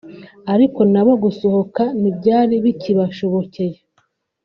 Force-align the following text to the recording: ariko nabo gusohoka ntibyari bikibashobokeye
ariko 0.53 0.79
nabo 0.93 1.13
gusohoka 1.23 1.83
ntibyari 1.99 2.55
bikibashobokeye 2.63 3.77